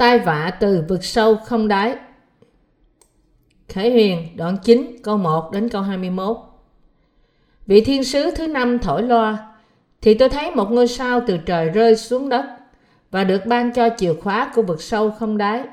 [0.00, 1.96] Tai vạ từ vực sâu không đáy.
[3.68, 6.36] Khải Huyền, đoạn 9 câu 1 đến câu 21
[7.66, 9.54] Vị thiên sứ thứ năm thổi loa,
[10.00, 12.44] Thì tôi thấy một ngôi sao từ trời rơi xuống đất
[13.10, 15.64] Và được ban cho chìa khóa của vực sâu không đáy.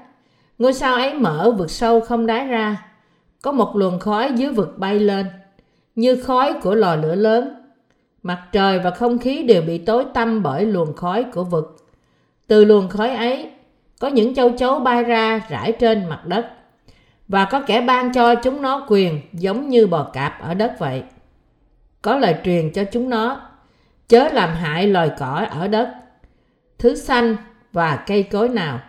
[0.58, 2.86] Ngôi sao ấy mở vực sâu không đáy ra,
[3.42, 5.26] Có một luồng khói dưới vực bay lên,
[5.96, 7.54] Như khói của lò lửa lớn.
[8.24, 11.78] Mặt trời và không khí đều bị tối tăm bởi luồng khói của vực.
[12.48, 13.52] Từ luồng khói ấy
[14.00, 16.48] có những châu chấu bay ra rải trên mặt đất
[17.28, 21.04] và có kẻ ban cho chúng nó quyền giống như bò cạp ở đất vậy.
[22.02, 23.42] Có lời truyền cho chúng nó,
[24.08, 25.90] chớ làm hại loài cỏ ở đất,
[26.78, 27.36] thứ xanh
[27.74, 28.80] và cây cối nào,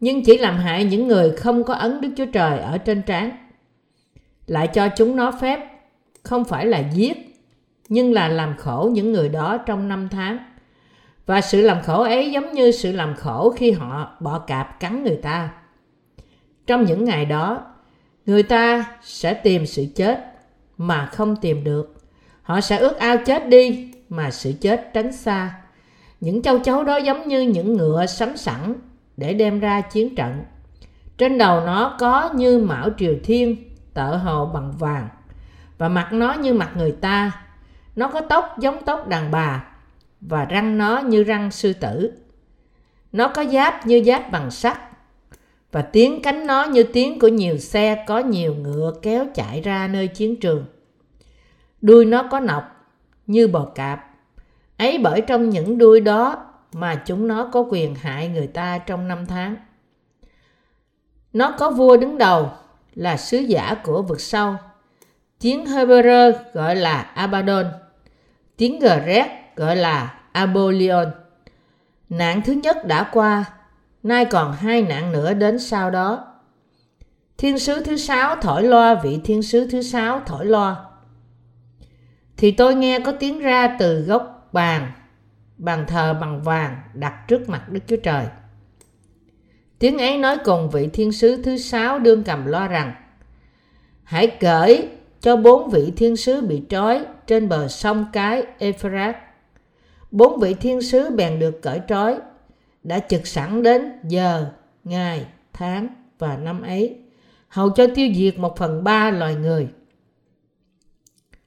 [0.00, 3.30] nhưng chỉ làm hại những người không có ấn Đức Chúa Trời ở trên trán.
[4.46, 5.60] Lại cho chúng nó phép
[6.22, 7.36] không phải là giết,
[7.88, 10.38] nhưng là làm khổ những người đó trong năm tháng.
[11.26, 15.04] Và sự làm khổ ấy giống như sự làm khổ khi họ bỏ cạp cắn
[15.04, 15.50] người ta.
[16.66, 17.62] Trong những ngày đó,
[18.26, 20.24] người ta sẽ tìm sự chết
[20.78, 21.96] mà không tìm được.
[22.42, 25.54] Họ sẽ ước ao chết đi mà sự chết tránh xa.
[26.20, 28.74] Những châu chấu đó giống như những ngựa sắm sẵn
[29.16, 30.44] để đem ra chiến trận.
[31.18, 33.56] Trên đầu nó có như mão triều thiên
[33.94, 35.08] tợ hồ bằng vàng.
[35.78, 37.32] Và mặt nó như mặt người ta.
[37.96, 39.64] Nó có tóc giống tóc đàn bà
[40.20, 42.12] và răng nó như răng sư tử
[43.12, 44.78] nó có giáp như giáp bằng sắt,
[45.72, 49.88] và tiếng cánh nó như tiếng của nhiều xe có nhiều ngựa kéo chạy ra
[49.88, 50.64] nơi chiến trường.
[51.80, 52.64] Đuôi nó có nọc
[53.26, 54.06] như bò cạp.
[54.76, 59.08] Ấy bởi trong những đuôi đó mà chúng nó có quyền hại người ta trong
[59.08, 59.56] năm tháng.
[61.32, 62.50] Nó có vua đứng đầu,
[62.94, 64.54] là sứ giả của vực sâu.
[65.40, 67.66] Tiếng Hebrew gọi là Abaddon.
[68.56, 71.10] Tiếng Gret gọi là Abolion.
[72.08, 73.44] Nạn thứ nhất đã qua
[74.02, 76.26] nay còn hai nạn nữa đến sau đó.
[77.38, 80.76] Thiên sứ thứ sáu thổi loa vị thiên sứ thứ sáu thổi loa.
[82.36, 84.92] Thì tôi nghe có tiếng ra từ gốc bàn,
[85.58, 88.26] bàn thờ bằng vàng đặt trước mặt Đức Chúa Trời.
[89.78, 92.92] Tiếng ấy nói cùng vị thiên sứ thứ sáu đương cầm loa rằng
[94.04, 94.88] Hãy cởi
[95.20, 99.29] cho bốn vị thiên sứ bị trói trên bờ sông cái Euphrates.
[100.10, 102.18] Bốn vị thiên sứ bèn được cởi trói
[102.82, 104.46] đã trực sẵn đến giờ,
[104.84, 105.88] ngày, tháng
[106.18, 106.98] và năm ấy,
[107.48, 109.68] hầu cho tiêu diệt một phần ba loài người.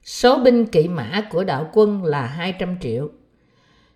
[0.02, 3.08] Số binh kỵ mã của đạo quân là 200 triệu.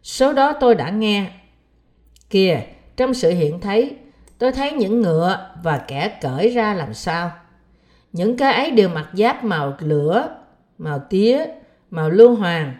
[0.02, 1.30] Số đó tôi đã nghe.
[2.30, 2.60] Kìa,
[2.96, 3.96] trong sự hiện thấy,
[4.38, 7.32] tôi thấy những ngựa và kẻ cởi ra làm sao.
[8.12, 10.36] Những cái ấy đều mặc giáp màu lửa,
[10.78, 11.44] màu tía,
[11.90, 12.74] màu lưu hoàng.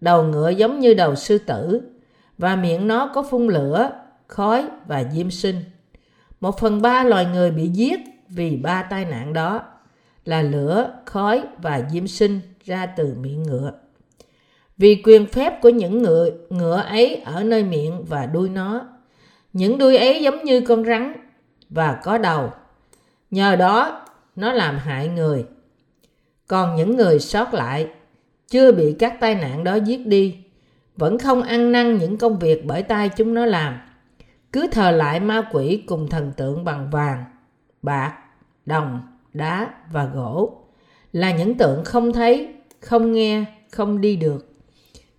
[0.00, 1.80] Đầu ngựa giống như đầu sư tử,
[2.38, 3.90] và miệng nó có phun lửa,
[4.26, 5.56] khói và diêm sinh.
[6.40, 9.62] Một phần ba loài người bị giết vì ba tai nạn đó
[10.24, 13.72] là lửa, khói và diêm sinh ra từ miệng ngựa.
[14.78, 18.88] Vì quyền phép của những ngựa, ngựa ấy ở nơi miệng và đuôi nó,
[19.52, 21.12] những đuôi ấy giống như con rắn
[21.70, 22.52] và có đầu.
[23.30, 24.06] Nhờ đó,
[24.36, 25.44] nó làm hại người.
[26.46, 27.88] Còn những người sót lại,
[28.48, 30.38] chưa bị các tai nạn đó giết đi,
[30.96, 33.78] vẫn không ăn năn những công việc bởi tay chúng nó làm.
[34.52, 37.24] Cứ thờ lại ma quỷ cùng thần tượng bằng vàng,
[37.82, 38.18] bạc,
[38.66, 39.00] đồng,
[39.32, 40.62] đá và gỗ.
[41.12, 44.52] Là những tượng không thấy, không nghe, không đi được.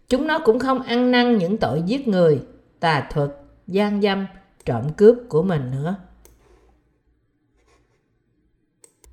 [0.09, 2.41] Chúng nó cũng không ăn năn những tội giết người,
[2.79, 3.29] tà thuật,
[3.67, 4.27] gian dâm,
[4.65, 5.95] trộm cướp của mình nữa.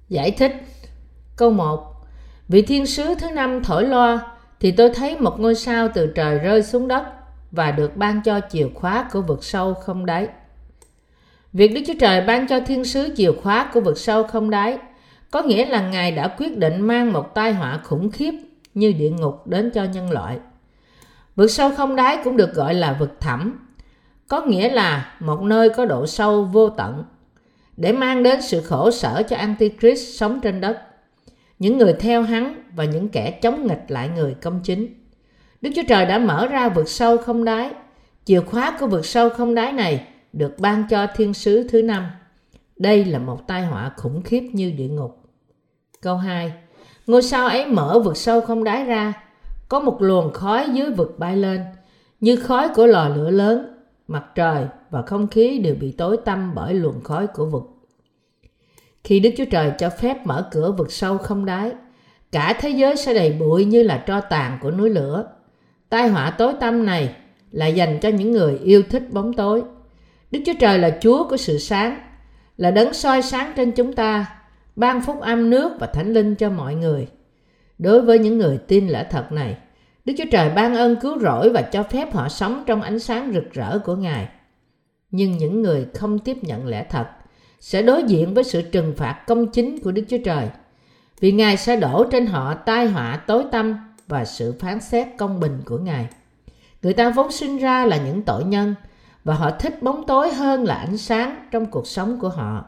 [0.09, 0.53] Giải thích
[1.37, 1.94] Câu 1
[2.49, 4.21] Vị thiên sứ thứ năm thổi loa
[4.61, 7.05] thì tôi thấy một ngôi sao từ trời rơi xuống đất
[7.51, 10.29] và được ban cho chìa khóa của vực sâu không đáy.
[11.53, 14.79] Việc Đức Chúa Trời ban cho thiên sứ chìa khóa của vực sâu không đáy
[15.31, 18.33] có nghĩa là Ngài đã quyết định mang một tai họa khủng khiếp
[18.75, 20.39] như địa ngục đến cho nhân loại.
[21.37, 23.69] Vực sâu không đáy cũng được gọi là vực thẳm,
[24.29, 27.05] có nghĩa là một nơi có độ sâu vô tận,
[27.77, 30.83] để mang đến sự khổ sở cho Antichrist sống trên đất
[31.59, 34.95] những người theo hắn và những kẻ chống nghịch lại người công chính.
[35.61, 37.71] Đức Chúa Trời đã mở ra vực sâu không đáy.
[38.25, 42.07] Chìa khóa của vực sâu không đáy này được ban cho thiên sứ thứ năm.
[42.77, 45.19] Đây là một tai họa khủng khiếp như địa ngục.
[46.03, 46.53] Câu 2.
[47.07, 49.13] Ngôi sao ấy mở vực sâu không đáy ra.
[49.69, 51.61] Có một luồng khói dưới vực bay lên,
[52.21, 53.67] như khói của lò lửa lớn.
[54.09, 57.74] Mặt trời và không khí đều bị tối tăm bởi luồng khói của vực
[59.05, 61.73] khi Đức Chúa Trời cho phép mở cửa vực sâu không đáy,
[62.33, 65.27] cả thế giới sẽ đầy bụi như là tro tàn của núi lửa.
[65.89, 67.15] Tai họa tối tăm này
[67.51, 69.63] là dành cho những người yêu thích bóng tối.
[70.31, 71.99] Đức Chúa Trời là Chúa của sự sáng,
[72.57, 74.27] là đấng soi sáng trên chúng ta,
[74.77, 77.09] ban phúc âm nước và thánh linh cho mọi người.
[77.79, 79.57] Đối với những người tin lẽ thật này,
[80.05, 83.33] Đức Chúa Trời ban ơn cứu rỗi và cho phép họ sống trong ánh sáng
[83.35, 84.29] rực rỡ của Ngài.
[85.11, 87.07] Nhưng những người không tiếp nhận lẽ thật
[87.65, 90.49] sẽ đối diện với sự trừng phạt công chính của Đức Chúa Trời.
[91.21, 93.77] Vì Ngài sẽ đổ trên họ tai họa tối tăm
[94.09, 96.09] và sự phán xét công bình của Ngài.
[96.83, 98.75] Người ta vốn sinh ra là những tội nhân
[99.25, 102.65] và họ thích bóng tối hơn là ánh sáng trong cuộc sống của họ.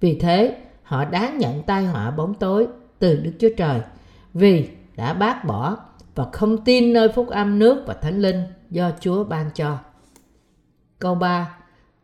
[0.00, 2.66] Vì thế, họ đáng nhận tai họa bóng tối
[2.98, 3.80] từ Đức Chúa Trời
[4.34, 5.76] vì đã bác bỏ
[6.14, 9.78] và không tin nơi phúc âm nước và thánh linh do Chúa ban cho.
[10.98, 11.58] Câu 3.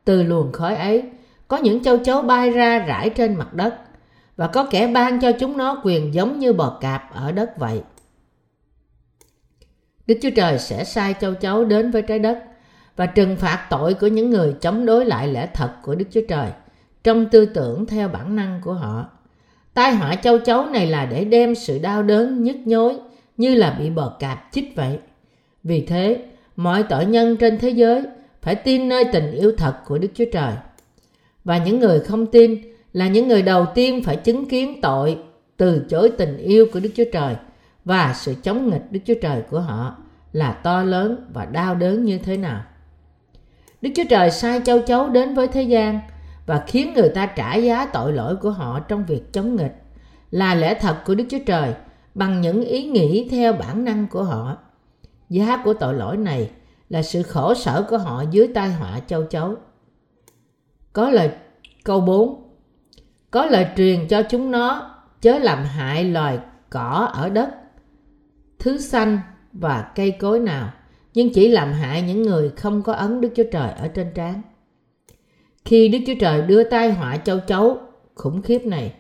[0.04, 1.10] Từ luồng khói ấy,
[1.48, 3.74] có những châu chấu bay ra rải trên mặt đất
[4.36, 7.82] và có kẻ ban cho chúng nó quyền giống như bò cạp ở đất vậy.
[10.06, 12.38] Đức Chúa Trời sẽ sai châu chấu đến với trái đất
[12.96, 16.20] và trừng phạt tội của những người chống đối lại lẽ thật của Đức Chúa
[16.28, 16.50] Trời
[17.04, 19.08] trong tư tưởng theo bản năng của họ.
[19.74, 22.96] Tai họa châu chấu này là để đem sự đau đớn nhức nhối
[23.36, 24.98] như là bị bò cạp chích vậy.
[25.64, 26.24] Vì thế,
[26.56, 28.02] mọi tội nhân trên thế giới
[28.42, 30.52] phải tin nơi tình yêu thật của Đức Chúa Trời.
[31.44, 32.56] Và những người không tin
[32.92, 35.18] là những người đầu tiên phải chứng kiến tội
[35.56, 37.36] từ chối tình yêu của Đức Chúa Trời
[37.84, 39.96] và sự chống nghịch Đức Chúa Trời của họ
[40.32, 42.62] là to lớn và đau đớn như thế nào.
[43.80, 46.00] Đức Chúa Trời sai châu chấu đến với thế gian
[46.46, 49.82] và khiến người ta trả giá tội lỗi của họ trong việc chống nghịch
[50.30, 51.74] là lẽ thật của Đức Chúa Trời
[52.14, 54.56] bằng những ý nghĩ theo bản năng của họ.
[55.28, 56.50] Giá của tội lỗi này
[56.88, 59.54] là sự khổ sở của họ dưới tai họa châu chấu.
[60.92, 61.30] Có lời
[61.84, 62.42] câu 4
[63.30, 66.38] Có lời truyền cho chúng nó chớ làm hại loài
[66.70, 67.50] cỏ ở đất,
[68.58, 69.18] thứ xanh
[69.52, 70.72] và cây cối nào,
[71.14, 74.42] nhưng chỉ làm hại những người không có ấn Đức Chúa Trời ở trên trán.
[75.64, 77.78] Khi Đức Chúa Trời đưa tai họa châu chấu
[78.14, 78.94] khủng khiếp này,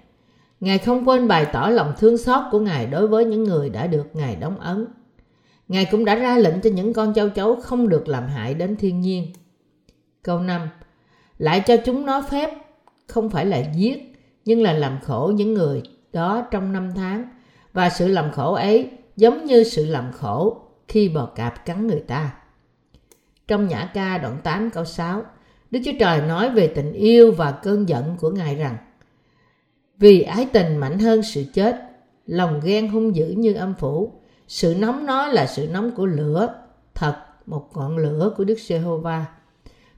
[0.60, 3.86] Ngài không quên bày tỏ lòng thương xót của Ngài đối với những người đã
[3.86, 4.86] được Ngài đóng ấn.
[5.68, 8.76] Ngài cũng đã ra lệnh cho những con châu chấu không được làm hại đến
[8.76, 9.26] thiên nhiên.
[10.22, 10.68] Câu 5
[11.38, 12.50] lại cho chúng nó phép
[13.06, 14.12] không phải là giết,
[14.44, 15.82] nhưng là làm khổ những người
[16.12, 17.28] đó trong năm tháng.
[17.72, 22.00] Và sự làm khổ ấy giống như sự làm khổ khi bò cạp cắn người
[22.00, 22.30] ta.
[23.48, 25.22] Trong Nhã ca đoạn 8 câu 6,
[25.70, 28.76] Đức Chúa Trời nói về tình yêu và cơn giận của Ngài rằng
[29.98, 31.76] Vì ái tình mạnh hơn sự chết,
[32.26, 34.12] lòng ghen hung dữ như âm phủ,
[34.48, 36.54] sự nóng nó là sự nóng của lửa,
[36.94, 39.26] thật một ngọn lửa của Đức Giê-hô-va.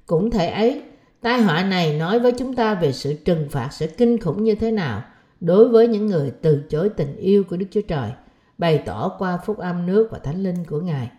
[0.06, 0.82] Cũng thể ấy,
[1.24, 4.54] tai họa này nói với chúng ta về sự trừng phạt sẽ kinh khủng như
[4.54, 5.02] thế nào
[5.40, 8.10] đối với những người từ chối tình yêu của Đức Chúa Trời,
[8.58, 11.10] bày tỏ qua phúc âm nước và thánh linh của Ngài.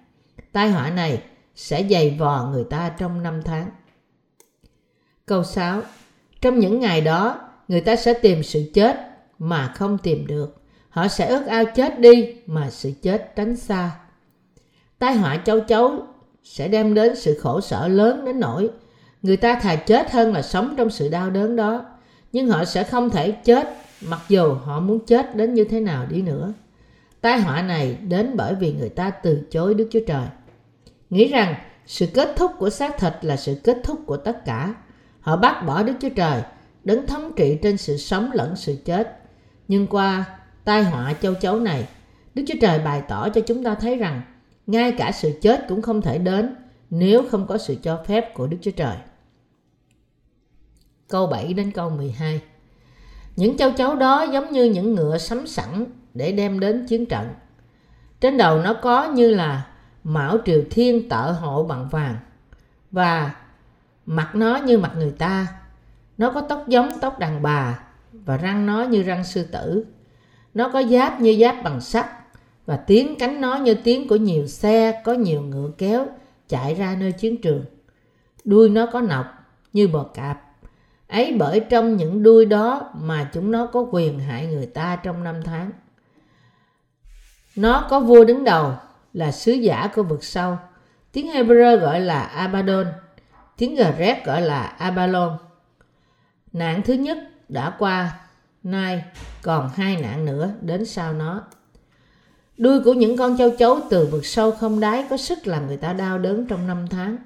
[0.52, 1.24] Tai họa này
[1.56, 3.70] sẽ dày vò người ta trong năm tháng.
[5.26, 5.82] Câu 6.
[6.42, 8.98] Trong những ngày đó, người ta sẽ tìm sự chết
[9.40, 10.56] mà không tìm được.
[10.90, 13.92] Họ sẽ ước ao chết đi mà sự chết tránh xa.
[15.00, 16.04] Tai họa châu chấu
[16.44, 18.70] sẽ đem đến sự khổ sở lớn đến nỗi
[19.26, 21.86] người ta thà chết hơn là sống trong sự đau đớn đó.
[22.32, 23.70] Nhưng họ sẽ không thể chết
[24.02, 26.54] mặc dù họ muốn chết đến như thế nào đi nữa.
[27.22, 30.26] Tai họa này đến bởi vì người ta từ chối Đức Chúa Trời.
[31.10, 31.56] Nghĩ rằng
[31.86, 34.74] sự kết thúc của xác thịt là sự kết thúc của tất cả
[35.26, 36.42] Họ bác bỏ Đức Chúa Trời,
[36.84, 39.20] đấng thống trị trên sự sống lẫn sự chết.
[39.68, 40.26] Nhưng qua
[40.64, 41.88] tai họa châu chấu này,
[42.34, 44.22] Đức Chúa Trời bày tỏ cho chúng ta thấy rằng
[44.68, 46.56] ngay cả sự chết cũng không thể đến
[46.90, 48.96] nếu không có sự cho phép của Đức Chúa Trời.
[51.08, 52.42] Câu 7 đến câu 12
[53.36, 57.28] Những châu chấu đó giống như những ngựa sắm sẵn để đem đến chiến trận.
[58.22, 59.68] Trên đầu nó có như là
[60.04, 62.16] mão triều thiên tợ hộ bằng vàng
[62.92, 63.32] và
[64.06, 65.48] Mặt nó như mặt người ta.
[66.18, 67.80] Nó có tóc giống tóc đàn bà
[68.12, 69.86] và răng nó như răng sư tử.
[70.54, 72.06] Nó có giáp như giáp bằng sắt
[72.66, 76.08] và tiếng cánh nó như tiếng của nhiều xe có nhiều ngựa kéo
[76.48, 77.66] chạy ra nơi chiến trường.
[78.44, 79.26] Đuôi nó có nọc
[79.74, 80.45] như bò cạp.
[81.08, 85.24] Ấy bởi trong những đuôi đó mà chúng nó có quyền hại người ta trong
[85.24, 85.72] năm tháng.
[87.56, 88.74] Nó có vua đứng đầu
[89.14, 90.58] là sứ giả của vực sâu.
[91.12, 92.88] Tiếng Hebrew gọi là Abaddon
[93.58, 95.38] Tiếng gà rét gọi là Abalon.
[96.54, 97.18] Nạn thứ nhất
[97.50, 98.20] đã qua,
[98.64, 99.04] nay
[99.42, 101.44] còn hai nạn nữa đến sau nó.
[102.58, 105.78] Đuôi của những con châu chấu từ vực sâu không đáy có sức làm người
[105.78, 107.18] ta đau đớn trong năm tháng.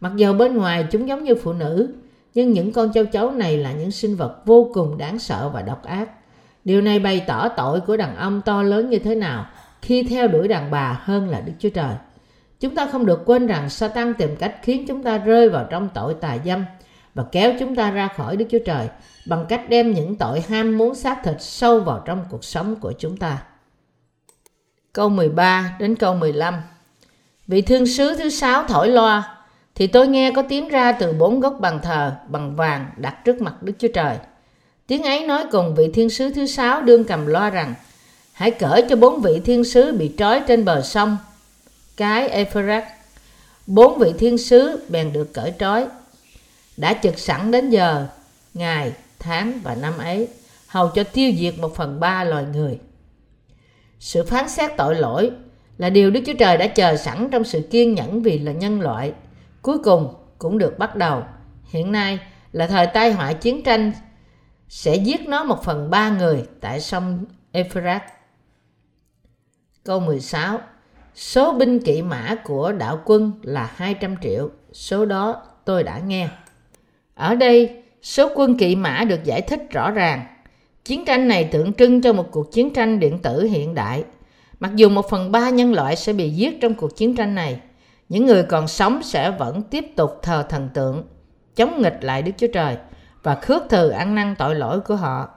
[0.00, 1.94] Mặc dầu bên ngoài chúng giống như phụ nữ,
[2.38, 5.62] nhưng những con châu chấu này là những sinh vật vô cùng đáng sợ và
[5.62, 6.10] độc ác.
[6.64, 9.46] Điều này bày tỏ tội của đàn ông to lớn như thế nào
[9.82, 11.94] khi theo đuổi đàn bà hơn là Đức Chúa Trời.
[12.60, 15.88] Chúng ta không được quên rằng Satan tìm cách khiến chúng ta rơi vào trong
[15.94, 16.64] tội tà dâm
[17.14, 18.88] và kéo chúng ta ra khỏi Đức Chúa Trời
[19.26, 22.92] bằng cách đem những tội ham muốn xác thịt sâu vào trong cuộc sống của
[22.98, 23.42] chúng ta.
[24.92, 26.54] Câu 13 đến câu 15
[27.46, 29.37] Vị thương sứ thứ sáu thổi loa
[29.78, 33.40] thì tôi nghe có tiếng ra từ bốn gốc bàn thờ bằng vàng đặt trước
[33.42, 34.16] mặt Đức Chúa Trời.
[34.86, 37.74] Tiếng ấy nói cùng vị thiên sứ thứ sáu đương cầm loa rằng
[38.32, 41.16] Hãy cởi cho bốn vị thiên sứ bị trói trên bờ sông
[41.96, 42.88] cái Euphrates.
[43.66, 45.86] Bốn vị thiên sứ bèn được cởi trói.
[46.76, 48.06] Đã trực sẵn đến giờ,
[48.54, 50.28] ngày, tháng và năm ấy,
[50.66, 52.78] hầu cho tiêu diệt một phần ba loài người.
[54.00, 55.30] Sự phán xét tội lỗi
[55.78, 58.80] là điều Đức Chúa Trời đã chờ sẵn trong sự kiên nhẫn vì là nhân
[58.80, 59.12] loại.
[59.62, 61.22] Cuối cùng cũng được bắt đầu.
[61.64, 62.18] Hiện nay
[62.52, 63.92] là thời tai họa chiến tranh
[64.68, 68.10] sẽ giết nó một phần ba người tại sông Euphrates.
[69.84, 70.60] Câu 16
[71.14, 76.28] Số binh kỵ mã của đạo quân là 200 triệu, số đó tôi đã nghe.
[77.14, 80.26] Ở đây, số quân kỵ mã được giải thích rõ ràng.
[80.84, 84.04] Chiến tranh này tượng trưng cho một cuộc chiến tranh điện tử hiện đại.
[84.60, 87.60] Mặc dù một phần ba nhân loại sẽ bị giết trong cuộc chiến tranh này,
[88.08, 91.04] những người còn sống sẽ vẫn tiếp tục thờ thần tượng,
[91.56, 92.76] chống nghịch lại Đức Chúa Trời
[93.22, 95.28] và khước từ ăn năn tội lỗi của họ.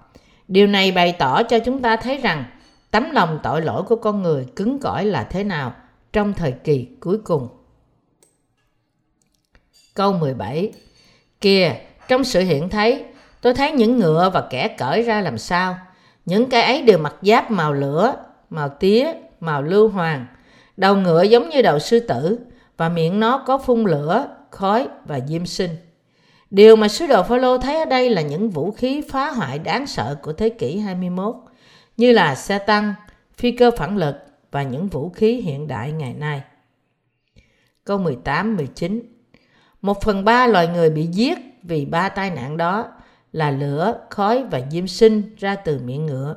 [0.48, 2.44] Điều này bày tỏ cho chúng ta thấy rằng
[2.92, 5.74] tấm lòng tội lỗi của con người cứng cỏi là thế nào
[6.14, 7.48] trong thời kỳ cuối cùng.
[9.94, 10.74] Câu 17
[11.42, 11.76] Kìa,
[12.08, 13.06] trong sự hiện thấy,
[13.42, 15.78] tôi thấy những ngựa và kẻ cởi ra làm sao.
[16.26, 18.16] Những cái ấy đều mặc giáp màu lửa,
[18.50, 20.26] màu tía, màu lưu hoàng.
[20.78, 22.40] Đầu ngựa giống như đầu sư tử
[22.82, 25.70] và miệng nó có phun lửa, khói và diêm sinh.
[26.50, 29.88] Điều mà sứ đồ Phaolô thấy ở đây là những vũ khí phá hoại đáng
[29.88, 31.36] sợ của thế kỷ 21
[31.98, 32.94] như là xe tăng,
[33.38, 34.16] phi cơ phản lực
[34.52, 36.42] và những vũ khí hiện đại ngày nay.
[37.84, 39.02] Câu 18, 19
[39.82, 42.88] Một phần ba loài người bị giết vì ba tai nạn đó
[43.32, 46.36] là lửa, khói và diêm sinh ra từ miệng ngựa.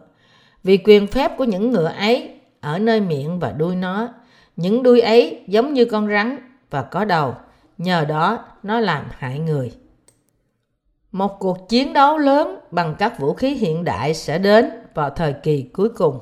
[0.65, 4.09] Vì quyền phép của những ngựa ấy ở nơi miệng và đuôi nó,
[4.57, 6.39] những đuôi ấy giống như con rắn
[6.71, 7.35] và có đầu,
[7.79, 9.73] nhờ đó nó làm hại người.
[11.13, 15.33] Một cuộc chiến đấu lớn bằng các vũ khí hiện đại sẽ đến vào thời
[15.33, 16.19] kỳ cuối cùng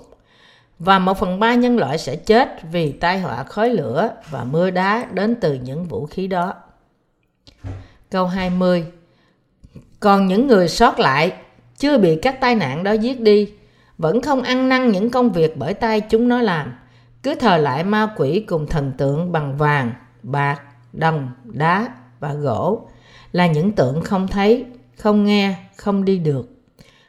[0.78, 4.70] và một phần ba nhân loại sẽ chết vì tai họa khói lửa và mưa
[4.70, 6.54] đá đến từ những vũ khí đó.
[8.10, 8.86] Câu 20
[10.00, 11.32] Còn những người sót lại
[11.76, 13.52] chưa bị các tai nạn đó giết đi
[13.98, 16.72] vẫn không ăn năn những công việc bởi tay chúng nó làm
[17.22, 20.62] cứ thờ lại ma quỷ cùng thần tượng bằng vàng, bạc,
[20.92, 21.88] đồng, đá
[22.20, 22.88] và gỗ
[23.32, 24.64] là những tượng không thấy,
[24.98, 26.48] không nghe, không đi được.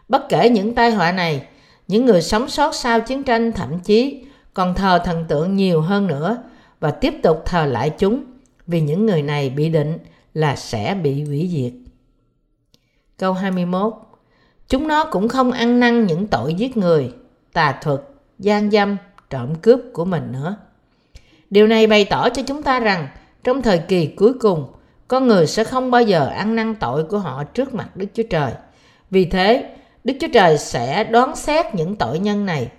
[0.08, 1.48] Bất kể những tai họa này,
[1.88, 6.08] những người sống sót sau chiến tranh thậm chí còn thờ thần tượng nhiều hơn
[6.08, 6.44] nữa
[6.80, 8.24] và tiếp tục thờ lại chúng
[8.68, 9.98] vì những người này bị định
[10.34, 11.74] là sẽ bị hủy diệt.
[13.18, 13.94] Câu 21
[14.68, 17.14] Chúng nó cũng không ăn năn những tội giết người,
[17.54, 18.02] tà thuật,
[18.40, 18.98] gian dâm,
[19.30, 20.56] trộm cướp của mình nữa.
[21.50, 23.08] Điều này bày tỏ cho chúng ta rằng
[23.44, 24.66] trong thời kỳ cuối cùng,
[25.08, 28.24] con người sẽ không bao giờ ăn năn tội của họ trước mặt Đức Chúa
[28.30, 28.52] Trời.
[29.12, 32.72] Vì thế, Đức Chúa Trời sẽ đoán xét những tội nhân này,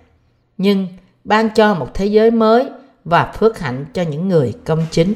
[0.57, 0.87] nhưng
[1.23, 2.65] ban cho một thế giới mới
[3.05, 5.13] và phước hạnh cho những người công chính.